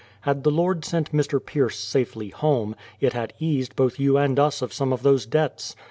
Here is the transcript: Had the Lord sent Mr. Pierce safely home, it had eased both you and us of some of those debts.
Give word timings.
Had 0.21 0.43
the 0.43 0.49
Lord 0.49 0.83
sent 0.83 1.11
Mr. 1.11 1.39
Pierce 1.45 1.77
safely 1.77 2.29
home, 2.29 2.75
it 2.99 3.13
had 3.13 3.33
eased 3.37 3.75
both 3.75 3.99
you 3.99 4.17
and 4.17 4.39
us 4.39 4.63
of 4.63 4.73
some 4.73 4.91
of 4.91 5.03
those 5.03 5.27
debts. 5.27 5.75